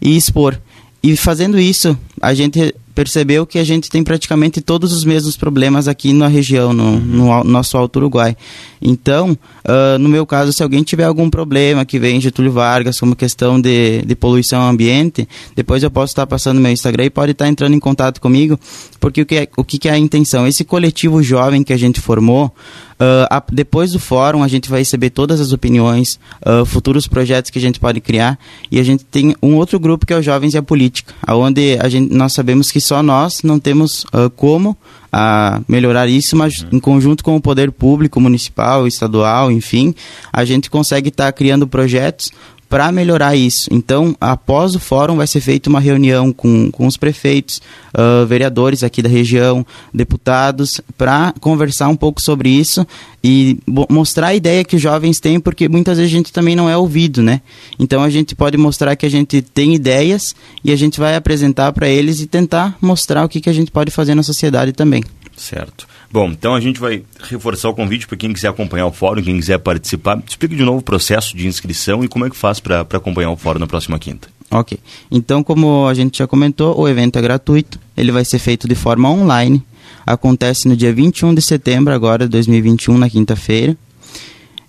e 0.00 0.16
expor. 0.16 0.56
E 1.02 1.16
fazendo 1.16 1.58
isso, 1.58 1.98
a 2.20 2.32
gente 2.32 2.72
percebeu 2.98 3.46
que 3.46 3.60
a 3.60 3.64
gente 3.64 3.88
tem 3.88 4.02
praticamente 4.02 4.60
todos 4.60 4.92
os 4.92 5.04
mesmos 5.04 5.36
problemas 5.36 5.86
aqui 5.86 6.12
na 6.12 6.26
região, 6.26 6.72
no, 6.72 6.82
uhum. 6.82 6.98
no 6.98 7.44
nosso 7.44 7.78
Alto 7.78 8.00
Uruguai. 8.00 8.36
Então, 8.82 9.38
uh, 9.64 9.96
no 10.00 10.08
meu 10.08 10.26
caso, 10.26 10.52
se 10.52 10.64
alguém 10.64 10.82
tiver 10.82 11.04
algum 11.04 11.30
problema 11.30 11.84
que 11.84 11.96
vem 11.96 12.20
Getúlio 12.20 12.50
Vargas, 12.50 12.98
como 12.98 13.14
questão 13.14 13.60
de, 13.60 14.02
de 14.02 14.16
poluição 14.16 14.62
ao 14.62 14.70
ambiente, 14.70 15.28
depois 15.54 15.84
eu 15.84 15.92
posso 15.92 16.10
estar 16.10 16.26
passando 16.26 16.56
no 16.56 16.62
meu 16.62 16.72
Instagram 16.72 17.04
e 17.04 17.10
pode 17.10 17.30
estar 17.30 17.46
entrando 17.46 17.74
em 17.74 17.78
contato 17.78 18.20
comigo, 18.20 18.58
porque 18.98 19.22
o 19.22 19.26
que 19.26 19.36
é, 19.36 19.48
o 19.56 19.62
que 19.62 19.88
é 19.88 19.92
a 19.92 19.98
intenção? 19.98 20.44
Esse 20.44 20.64
coletivo 20.64 21.22
jovem 21.22 21.62
que 21.62 21.72
a 21.72 21.76
gente 21.76 22.00
formou, 22.00 22.52
Uh, 23.00 23.26
a, 23.30 23.42
depois 23.52 23.92
do 23.92 24.00
fórum, 24.00 24.42
a 24.42 24.48
gente 24.48 24.68
vai 24.68 24.80
receber 24.80 25.10
todas 25.10 25.40
as 25.40 25.52
opiniões, 25.52 26.18
uh, 26.44 26.64
futuros 26.64 27.06
projetos 27.06 27.50
que 27.50 27.58
a 27.58 27.62
gente 27.62 27.78
pode 27.78 28.00
criar. 28.00 28.38
E 28.70 28.80
a 28.80 28.82
gente 28.82 29.04
tem 29.04 29.36
um 29.40 29.54
outro 29.54 29.78
grupo 29.78 30.04
que 30.04 30.12
é 30.12 30.16
o 30.16 30.22
Jovens 30.22 30.54
e 30.54 30.58
a 30.58 30.62
Política, 30.62 31.14
onde 31.28 31.78
a 31.80 31.88
gente, 31.88 32.12
nós 32.12 32.32
sabemos 32.32 32.72
que 32.72 32.80
só 32.80 33.02
nós 33.02 33.42
não 33.44 33.60
temos 33.60 34.02
uh, 34.04 34.28
como 34.34 34.76
a 35.12 35.60
melhorar 35.68 36.06
isso, 36.08 36.36
mas 36.36 36.58
uhum. 36.58 36.68
em 36.72 36.80
conjunto 36.80 37.24
com 37.24 37.36
o 37.36 37.40
poder 37.40 37.70
público, 37.70 38.20
municipal, 38.20 38.86
estadual, 38.86 39.50
enfim, 39.50 39.94
a 40.32 40.44
gente 40.44 40.68
consegue 40.68 41.08
estar 41.08 41.26
tá 41.26 41.32
criando 41.32 41.66
projetos 41.66 42.30
para 42.68 42.92
melhorar 42.92 43.34
isso. 43.34 43.68
Então, 43.72 44.14
após 44.20 44.74
o 44.74 44.78
fórum, 44.78 45.16
vai 45.16 45.26
ser 45.26 45.40
feita 45.40 45.70
uma 45.70 45.80
reunião 45.80 46.32
com, 46.32 46.70
com 46.70 46.86
os 46.86 46.96
prefeitos, 46.96 47.62
uh, 47.94 48.26
vereadores 48.26 48.82
aqui 48.82 49.00
da 49.00 49.08
região, 49.08 49.66
deputados, 49.92 50.80
para 50.96 51.32
conversar 51.40 51.88
um 51.88 51.96
pouco 51.96 52.20
sobre 52.20 52.50
isso 52.50 52.86
e 53.24 53.58
mostrar 53.88 54.28
a 54.28 54.34
ideia 54.34 54.64
que 54.64 54.76
os 54.76 54.82
jovens 54.82 55.18
têm, 55.18 55.40
porque 55.40 55.68
muitas 55.68 55.98
vezes 55.98 56.12
a 56.12 56.16
gente 56.16 56.32
também 56.32 56.54
não 56.54 56.68
é 56.68 56.76
ouvido, 56.76 57.22
né? 57.22 57.40
Então, 57.78 58.02
a 58.02 58.10
gente 58.10 58.34
pode 58.34 58.56
mostrar 58.56 58.94
que 58.96 59.06
a 59.06 59.10
gente 59.10 59.40
tem 59.40 59.74
ideias 59.74 60.34
e 60.62 60.70
a 60.70 60.76
gente 60.76 61.00
vai 61.00 61.16
apresentar 61.16 61.72
para 61.72 61.88
eles 61.88 62.20
e 62.20 62.26
tentar 62.26 62.76
mostrar 62.80 63.24
o 63.24 63.28
que, 63.28 63.40
que 63.40 63.50
a 63.50 63.52
gente 63.52 63.70
pode 63.70 63.90
fazer 63.90 64.14
na 64.14 64.22
sociedade 64.22 64.72
também. 64.72 65.02
Certo. 65.36 65.86
Bom, 66.10 66.30
então 66.30 66.54
a 66.54 66.60
gente 66.60 66.80
vai 66.80 67.02
reforçar 67.20 67.68
o 67.68 67.74
convite 67.74 68.06
para 68.06 68.16
quem 68.16 68.32
quiser 68.32 68.48
acompanhar 68.48 68.86
o 68.86 68.92
fórum, 68.92 69.22
quem 69.22 69.36
quiser 69.36 69.58
participar. 69.58 70.22
Explique 70.26 70.56
de 70.56 70.62
novo 70.62 70.78
o 70.78 70.82
processo 70.82 71.36
de 71.36 71.46
inscrição 71.46 72.02
e 72.02 72.08
como 72.08 72.24
é 72.24 72.30
que 72.30 72.36
faz 72.36 72.60
para 72.60 72.80
acompanhar 72.80 73.30
o 73.30 73.36
fórum 73.36 73.58
na 73.58 73.66
próxima 73.66 73.98
quinta. 73.98 74.28
Ok. 74.50 74.78
Então, 75.10 75.42
como 75.42 75.86
a 75.86 75.92
gente 75.92 76.18
já 76.18 76.26
comentou, 76.26 76.78
o 76.80 76.88
evento 76.88 77.18
é 77.18 77.22
gratuito, 77.22 77.78
ele 77.96 78.10
vai 78.10 78.24
ser 78.24 78.38
feito 78.38 78.66
de 78.66 78.74
forma 78.74 79.10
online. 79.10 79.62
Acontece 80.06 80.66
no 80.66 80.74
dia 80.74 80.92
21 80.92 81.34
de 81.34 81.42
setembro, 81.42 81.92
agora, 81.92 82.24
de 82.24 82.30
2021, 82.30 82.96
na 82.96 83.10
quinta-feira. 83.10 83.76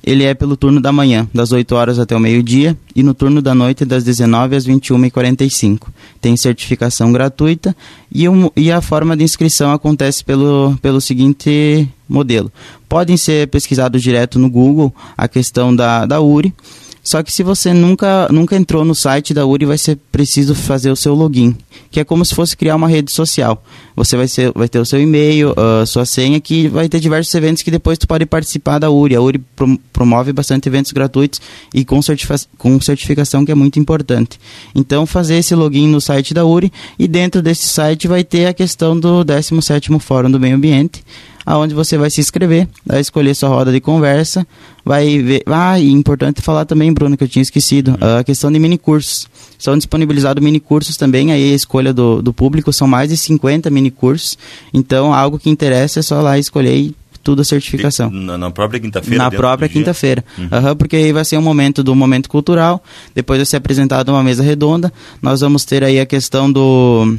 Ele 0.10 0.24
é 0.24 0.34
pelo 0.34 0.58
turno 0.58 0.82
da 0.82 0.92
manhã, 0.92 1.30
das 1.32 1.51
8 1.51 1.75
horas 1.75 2.00
até 2.00 2.16
o 2.16 2.20
meio-dia, 2.20 2.75
e 2.96 3.04
no 3.04 3.13
turno 3.13 3.44
da 3.44 3.54
noite, 3.54 3.86
das 3.86 4.04
19 4.04 4.56
às 4.56 4.66
21h45. 4.66 5.84
Tem 6.20 6.36
certificação 6.36 7.12
gratuita 7.12 7.75
e, 8.12 8.28
um, 8.28 8.50
e 8.56 8.72
a 8.72 8.82
forma 8.82 9.16
de 9.16 9.24
inscrição 9.24 9.72
acontece 9.72 10.25
pelo, 10.25 10.75
pelo 10.82 11.00
seguinte 11.00 11.88
modelo. 12.10 12.51
Podem 12.89 13.18
ser 13.18 13.50
pesquisados 13.50 14.01
direto 14.01 14.39
no 14.39 14.50
Google 14.50 14.92
a 15.16 15.28
questão 15.28 15.75
da, 15.75 16.08
da 16.08 16.20
URI, 16.20 16.56
só 17.03 17.24
que 17.24 17.32
se 17.32 17.44
você 17.44 17.74
nunca, 17.74 18.27
nunca 18.32 18.56
entrou 18.56 18.84
no 18.84 18.94
site 18.94 19.34
da 19.34 19.46
URI, 19.46 19.65
vai 19.65 19.77
ser 19.77 19.98
preciso 20.12 20.53
fazer 20.53 20.91
o 20.91 20.96
seu 20.96 21.13
login, 21.13 21.56
que 21.89 22.00
é 22.00 22.03
como 22.03 22.24
se 22.25 22.36
fosse 22.36 22.56
criar 22.56 22.75
uma 22.75 22.88
rede 22.88 23.13
social. 23.13 23.63
Você 23.96 24.15
vai, 24.15 24.27
ser, 24.27 24.51
vai 24.53 24.70
ter 24.70 24.79
o 24.79 24.86
seu 24.86 25.01
e-mail, 25.01 25.51
uh, 25.51 25.86
sua 25.86 26.06
senha, 26.06 26.39
que 26.39 26.68
vai 26.68 26.88
ter 26.88 27.00
diversos 27.00 27.34
eventos 27.34 27.63
que 27.63 27.72
depois 27.72 27.98
tu 27.98 28.08
pode 28.08 28.25
participar 28.25 28.79
da 28.79 28.89
URI. 28.89 29.15
A 29.15 29.22
URI 29.22 29.41
promove 29.91 30.32
bastante 30.32 30.70
eventos 30.70 30.91
gratuitos 30.91 31.41
e 31.74 31.84
com, 31.84 32.00
com 32.58 32.82
certificação, 32.82 33.44
que 33.44 33.51
é 33.51 33.56
muito 33.56 33.79
importante. 33.79 34.39
Então, 34.74 35.06
fazer 35.06 35.36
esse 35.36 35.53
login 35.56 35.88
no 35.88 36.00
site 36.00 36.34
da 36.34 36.46
URI 36.46 36.72
e 36.98 37.08
dentro 37.08 37.41
desse 37.41 37.68
site 37.68 38.08
vai 38.08 38.24
ter 38.24 38.46
a 38.46 38.53
questão 38.53 38.98
do 38.98 39.24
17º 39.25 40.00
Fórum 40.00 40.32
do 40.32 40.39
Meio 40.39 40.56
Ambiente, 40.56 41.03
aonde 41.50 41.74
você 41.74 41.98
vai 41.98 42.12
se 42.12 42.22
inscrever, 42.22 42.68
vai 42.86 43.01
escolher 43.01 43.34
sua 43.34 43.50
roda 43.50 43.72
de 43.72 43.82
conversa, 43.82 44.46
vai 44.86 45.18
ver... 45.18 45.41
Ah, 45.48 45.79
e 45.79 45.89
importante 45.89 46.44
falar 46.44 46.63
também, 46.63 46.94
Bruno, 46.94 47.18
que 47.18 47.24
eu 47.24 47.27
tinha 47.27 47.41
esquecido, 47.41 47.98
uhum. 48.00 48.20
a 48.20 48.24
questão 48.24 48.51
de 48.51 48.60
mini 48.60 48.77
cursos. 48.77 49.27
São 49.58 49.75
disponibilizados 49.75 50.44
mini 50.44 50.60
cursos 50.60 50.96
também, 50.96 51.32
aí 51.32 51.51
a 51.51 51.56
escolha 51.56 51.91
do, 51.91 52.22
do 52.22 52.32
público, 52.32 52.72
são 52.72 52.88
mais 52.88 53.10
de 53.10 53.18
50 53.18 53.68
mini 53.72 53.89
cursos, 53.89 54.38
então 54.72 55.12
algo 55.12 55.39
que 55.39 55.50
interessa 55.50 56.01
é 56.01 56.03
só 56.03 56.22
lá 56.22 56.38
escolher 56.38 56.77
e 56.77 56.96
tudo 57.24 57.41
a 57.41 57.46
certificação. 57.46 58.12
Na, 58.12 58.38
na 58.38 58.51
própria 58.51 58.79
quinta-feira? 58.79 59.24
Na 59.24 59.32
própria 59.32 59.68
quinta-feira. 59.68 60.24
Uhum. 60.38 60.44
Uhum, 60.44 60.75
porque 60.75 60.98
aí 60.98 61.12
vai 61.12 61.25
ser 61.25 61.39
um 61.39 61.41
momento 61.41 61.84
do 61.84 61.96
momento 61.96 62.29
cultural, 62.29 62.79
depois 63.15 63.39
vai 63.39 63.46
ser 63.48 63.58
apresentada 63.58 64.12
uma 64.12 64.24
mesa 64.24 64.44
redonda, 64.44 64.94
nós 65.20 65.41
vamos 65.41 65.65
ter 65.65 65.84
aí 65.84 66.00
a 66.00 66.06
questão 66.06 66.51
do 66.51 67.18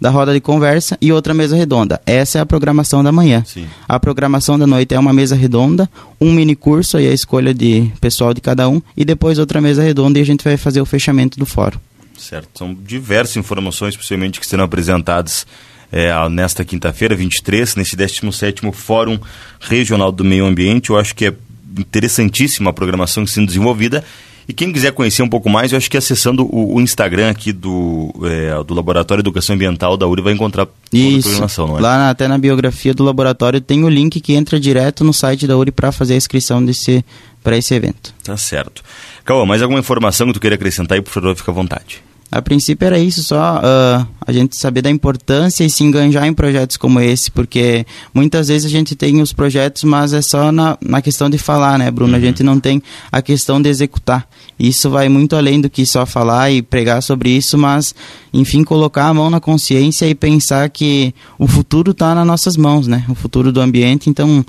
da 0.00 0.10
roda 0.10 0.32
de 0.32 0.40
conversa 0.40 0.96
e 1.00 1.12
outra 1.12 1.34
mesa 1.34 1.56
redonda. 1.56 2.00
Essa 2.06 2.38
é 2.38 2.40
a 2.40 2.46
programação 2.46 3.02
da 3.02 3.12
manhã. 3.12 3.42
Sim. 3.46 3.66
A 3.88 3.98
programação 3.98 4.58
da 4.58 4.66
noite 4.66 4.94
é 4.94 4.98
uma 4.98 5.12
mesa 5.12 5.34
redonda, 5.34 5.88
um 6.20 6.32
mini 6.32 6.54
curso 6.54 6.96
aí 6.96 7.08
a 7.08 7.12
escolha 7.12 7.52
de 7.52 7.90
pessoal 8.00 8.32
de 8.32 8.40
cada 8.40 8.68
um 8.68 8.80
e 8.96 9.04
depois 9.04 9.38
outra 9.38 9.60
mesa 9.60 9.82
redonda 9.82 10.18
e 10.18 10.22
a 10.22 10.26
gente 10.26 10.44
vai 10.44 10.56
fazer 10.56 10.80
o 10.80 10.86
fechamento 10.86 11.38
do 11.38 11.46
fórum. 11.46 11.78
Certo. 12.16 12.58
São 12.58 12.74
diversas 12.74 13.36
informações 13.36 13.96
possivelmente 13.96 14.40
que 14.40 14.46
serão 14.46 14.64
apresentadas 14.64 15.46
é, 15.90 16.12
nesta 16.28 16.64
quinta-feira, 16.64 17.14
23, 17.14 17.76
nesse 17.76 17.96
17º 17.96 18.72
Fórum 18.72 19.18
Regional 19.60 20.12
do 20.12 20.24
Meio 20.24 20.44
Ambiente. 20.44 20.90
Eu 20.90 20.98
acho 20.98 21.14
que 21.14 21.26
é 21.26 21.34
interessantíssima 21.78 22.70
a 22.70 22.72
programação 22.72 23.26
sendo 23.26 23.46
desenvolvida 23.46 24.04
e 24.48 24.54
quem 24.54 24.72
quiser 24.72 24.92
conhecer 24.92 25.22
um 25.22 25.28
pouco 25.28 25.50
mais, 25.50 25.72
eu 25.72 25.76
acho 25.76 25.90
que 25.90 25.96
acessando 25.98 26.42
o, 26.44 26.76
o 26.76 26.80
Instagram 26.80 27.28
aqui 27.28 27.52
do, 27.52 28.14
é, 28.24 28.64
do 28.64 28.72
Laboratório 28.72 29.22
de 29.22 29.28
Educação 29.28 29.54
Ambiental 29.54 29.94
da 29.94 30.06
URI 30.06 30.22
vai 30.22 30.32
encontrar 30.32 30.64
toda 30.64 30.76
Isso. 30.92 31.18
a 31.18 31.22
programação, 31.22 31.66
não 31.66 31.78
é? 31.78 31.80
Lá 31.82 32.08
até 32.08 32.26
na 32.26 32.38
biografia 32.38 32.94
do 32.94 33.04
laboratório 33.04 33.60
tem 33.60 33.84
o 33.84 33.90
link 33.90 34.18
que 34.22 34.32
entra 34.32 34.58
direto 34.58 35.04
no 35.04 35.12
site 35.12 35.46
da 35.46 35.54
URI 35.54 35.70
para 35.70 35.92
fazer 35.92 36.14
a 36.14 36.16
inscrição 36.16 36.64
desse 36.64 37.04
para 37.44 37.58
esse 37.58 37.74
evento. 37.74 38.14
Tá 38.24 38.36
certo. 38.36 38.82
Cauã, 39.24 39.44
mais 39.44 39.62
alguma 39.62 39.80
informação 39.80 40.26
que 40.28 40.32
tu 40.32 40.40
queira 40.40 40.56
acrescentar 40.56 40.96
aí, 40.96 41.02
por 41.02 41.10
favor, 41.10 41.36
fica 41.36 41.50
à 41.50 41.54
vontade. 41.54 42.02
A 42.30 42.42
princípio 42.42 42.84
era 42.84 42.98
isso, 42.98 43.22
só 43.22 43.56
uh, 43.56 44.06
a 44.20 44.32
gente 44.32 44.54
saber 44.54 44.82
da 44.82 44.90
importância 44.90 45.64
e 45.64 45.70
se 45.70 45.82
enganjar 45.82 46.26
em 46.26 46.34
projetos 46.34 46.76
como 46.76 47.00
esse, 47.00 47.30
porque 47.30 47.86
muitas 48.12 48.48
vezes 48.48 48.66
a 48.66 48.68
gente 48.68 48.94
tem 48.94 49.22
os 49.22 49.32
projetos, 49.32 49.82
mas 49.84 50.12
é 50.12 50.20
só 50.20 50.52
na, 50.52 50.76
na 50.80 51.00
questão 51.00 51.30
de 51.30 51.38
falar, 51.38 51.78
né, 51.78 51.90
Bruno? 51.90 52.12
Uhum. 52.12 52.18
A 52.18 52.20
gente 52.20 52.42
não 52.42 52.60
tem 52.60 52.82
a 53.10 53.22
questão 53.22 53.62
de 53.62 53.70
executar. 53.70 54.28
Isso 54.58 54.90
vai 54.90 55.08
muito 55.08 55.36
além 55.36 55.58
do 55.58 55.70
que 55.70 55.86
só 55.86 56.04
falar 56.04 56.50
e 56.50 56.60
pregar 56.60 57.02
sobre 57.02 57.30
isso, 57.30 57.56
mas, 57.56 57.94
enfim, 58.30 58.62
colocar 58.62 59.06
a 59.06 59.14
mão 59.14 59.30
na 59.30 59.40
consciência 59.40 60.06
e 60.06 60.14
pensar 60.14 60.68
que 60.68 61.14
o 61.38 61.46
futuro 61.46 61.92
está 61.92 62.14
nas 62.14 62.26
nossas 62.26 62.58
mãos, 62.58 62.86
né? 62.86 63.06
O 63.08 63.14
futuro 63.14 63.50
do 63.50 63.60
ambiente, 63.60 64.10
então 64.10 64.44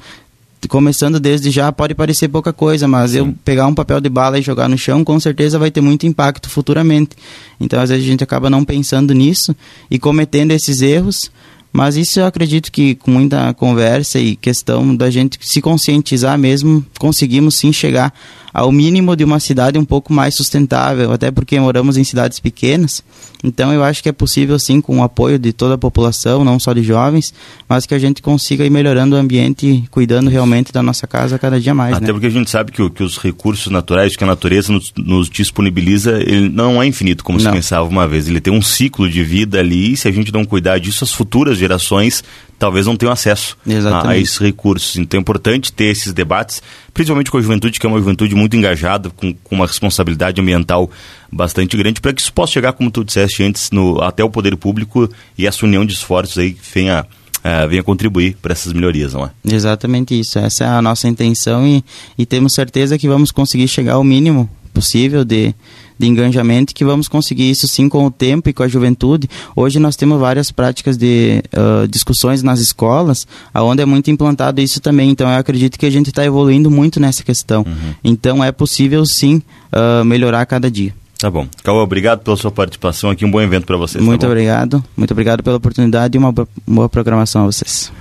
começando 0.67 1.19
desde 1.19 1.51
já 1.51 1.71
pode 1.71 1.95
parecer 1.95 2.27
pouca 2.27 2.51
coisa, 2.51 2.87
mas 2.87 3.11
Sim. 3.11 3.17
eu 3.17 3.35
pegar 3.45 3.67
um 3.67 3.73
papel 3.73 4.01
de 4.01 4.09
bala 4.09 4.37
e 4.37 4.41
jogar 4.41 4.67
no 4.67 4.77
chão, 4.77 5.03
com 5.03 5.19
certeza 5.19 5.57
vai 5.57 5.71
ter 5.71 5.81
muito 5.81 6.05
impacto 6.05 6.49
futuramente. 6.49 7.11
Então, 7.59 7.79
às 7.81 7.89
vezes 7.89 8.05
a 8.05 8.07
gente 8.07 8.23
acaba 8.23 8.49
não 8.49 8.65
pensando 8.65 9.13
nisso 9.13 9.55
e 9.89 9.97
cometendo 9.97 10.51
esses 10.51 10.81
erros, 10.81 11.31
mas 11.71 11.95
isso 11.95 12.19
eu 12.19 12.25
acredito 12.25 12.71
que 12.71 12.95
com 12.95 13.11
muita 13.11 13.53
conversa 13.53 14.19
e 14.19 14.35
questão 14.35 14.95
da 14.95 15.09
gente 15.09 15.37
se 15.41 15.61
conscientizar 15.61 16.37
mesmo, 16.37 16.85
conseguimos 16.99 17.55
sim 17.55 17.71
chegar 17.71 18.13
ao 18.53 18.71
mínimo 18.71 19.15
de 19.15 19.23
uma 19.23 19.39
cidade 19.39 19.77
um 19.77 19.85
pouco 19.85 20.13
mais 20.13 20.35
sustentável, 20.35 21.11
até 21.11 21.31
porque 21.31 21.59
moramos 21.59 21.97
em 21.97 22.03
cidades 22.03 22.39
pequenas. 22.39 23.03
Então 23.43 23.71
eu 23.73 23.83
acho 23.83 24.03
que 24.03 24.09
é 24.09 24.11
possível 24.11 24.59
sim 24.59 24.81
com 24.81 24.99
o 24.99 25.03
apoio 25.03 25.39
de 25.39 25.53
toda 25.53 25.75
a 25.75 25.77
população, 25.77 26.43
não 26.43 26.59
só 26.59 26.73
de 26.73 26.83
jovens, 26.83 27.33
mas 27.67 27.85
que 27.85 27.93
a 27.93 27.99
gente 27.99 28.21
consiga 28.21 28.65
ir 28.65 28.69
melhorando 28.69 29.15
o 29.15 29.19
ambiente, 29.19 29.83
cuidando 29.91 30.29
realmente 30.29 30.73
da 30.73 30.83
nossa 30.83 31.07
casa 31.07 31.39
cada 31.39 31.59
dia 31.59 31.73
mais. 31.73 31.95
Até 31.95 32.07
né? 32.07 32.11
porque 32.11 32.27
a 32.27 32.31
gente 32.31 32.49
sabe 32.49 32.71
que, 32.71 32.89
que, 32.89 33.03
os 33.03 33.17
recursos 33.17 33.71
naturais 33.71 34.15
que 34.15 34.23
a 34.23 34.27
natureza 34.27 34.73
nos, 34.73 34.91
nos 34.97 35.29
disponibiliza, 35.29 36.19
ele 36.21 36.49
não 36.49 36.81
é 36.81 36.85
infinito, 36.85 37.23
como 37.23 37.39
não. 37.39 37.45
se 37.45 37.51
pensava 37.51 37.87
uma 37.87 38.07
vez. 38.07 38.27
Ele 38.27 38.41
tem 38.41 38.53
um 38.53 38.61
ciclo 38.61 39.09
de 39.09 39.23
vida 39.23 39.59
ali, 39.59 39.93
e 39.93 39.97
se 39.97 40.07
a 40.07 40.11
gente 40.11 40.33
não 40.33 40.43
cuidar 40.43 40.77
disso, 40.77 41.03
as 41.03 41.13
futuras 41.13 41.57
gerações 41.57 42.23
talvez 42.59 42.85
não 42.85 42.97
tenham 42.97 43.11
acesso 43.11 43.57
a, 43.91 44.09
a, 44.09 44.17
esses 44.17 44.37
recursos. 44.37 44.97
Então 44.97 45.17
é 45.17 45.21
importante 45.21 45.71
ter 45.71 45.85
esses 45.85 46.13
debates, 46.13 46.61
principalmente 46.93 47.31
com 47.31 47.37
a 47.37 47.41
juventude, 47.41 47.79
que 47.79 47.85
é 47.85 47.89
uma 47.89 47.97
juventude 47.97 48.35
muito 48.35 48.55
engajada, 48.55 49.09
com, 49.09 49.33
com 49.33 49.55
uma 49.55 49.65
responsabilidade 49.65 50.39
ambiental 50.39 50.91
bastante 51.31 51.77
grande, 51.77 52.01
para 52.01 52.13
que 52.13 52.21
isso 52.21 52.33
possa 52.33 52.51
chegar, 52.51 52.73
como 52.73 52.91
tu 52.91 53.03
disseste 53.03 53.41
antes, 53.41 53.71
no, 53.71 54.01
até 54.01 54.23
o 54.23 54.29
poder 54.29 54.55
público 54.57 55.09
e 55.37 55.47
essa 55.47 55.65
união 55.65 55.85
de 55.85 55.93
esforços 55.93 56.37
aí 56.37 56.55
venha, 56.73 57.05
uh, 57.37 57.69
venha 57.69 57.81
contribuir 57.81 58.35
para 58.41 58.51
essas 58.51 58.73
melhorias, 58.73 59.13
não 59.13 59.25
é? 59.25 59.31
Exatamente 59.45 60.19
isso. 60.19 60.37
Essa 60.37 60.65
é 60.65 60.67
a 60.67 60.81
nossa 60.81 61.07
intenção 61.07 61.65
e, 61.65 61.83
e 62.17 62.25
temos 62.25 62.53
certeza 62.53 62.97
que 62.97 63.07
vamos 63.07 63.31
conseguir 63.31 63.67
chegar 63.69 63.93
ao 63.93 64.03
mínimo 64.03 64.49
possível 64.69 65.25
de, 65.25 65.53
de 65.97 66.07
engajamento 66.07 66.73
que 66.73 66.85
vamos 66.85 67.07
conseguir 67.07 67.49
isso 67.49 67.67
sim 67.67 67.89
com 67.89 68.05
o 68.05 68.11
tempo 68.11 68.49
e 68.49 68.53
com 68.53 68.63
a 68.63 68.67
juventude. 68.67 69.29
Hoje 69.55 69.79
nós 69.79 69.95
temos 69.95 70.19
várias 70.19 70.51
práticas 70.51 70.97
de 70.97 71.43
uh, 71.53 71.87
discussões 71.87 72.41
nas 72.41 72.59
escolas, 72.59 73.27
aonde 73.53 73.81
é 73.81 73.85
muito 73.85 74.09
implantado 74.09 74.61
isso 74.61 74.79
também. 74.79 75.09
Então 75.09 75.29
eu 75.29 75.37
acredito 75.37 75.77
que 75.77 75.85
a 75.85 75.91
gente 75.91 76.09
está 76.09 76.23
evoluindo 76.23 76.71
muito 76.71 76.99
nessa 76.99 77.23
questão. 77.23 77.65
Uhum. 77.67 77.93
Então 78.03 78.43
é 78.43 78.51
possível 78.51 79.05
sim 79.05 79.41
uh, 79.73 80.05
melhorar 80.05 80.45
cada 80.45 80.69
dia. 80.69 80.93
Tá 81.19 81.29
bom. 81.29 81.45
Cauã, 81.63 81.83
obrigado 81.83 82.21
pela 82.21 82.37
sua 82.37 82.49
participação 82.49 83.09
aqui. 83.09 83.25
Um 83.25 83.31
bom 83.31 83.41
evento 83.41 83.65
para 83.65 83.75
vocês. 83.75 84.01
Muito 84.01 84.21
tá 84.21 84.27
obrigado. 84.27 84.81
Muito 84.95 85.11
obrigado 85.11 85.43
pela 85.43 85.57
oportunidade 85.57 86.15
e 86.15 86.17
uma 86.17 86.33
boa 86.65 86.87
programação 86.87 87.43
a 87.43 87.45
vocês. 87.47 87.91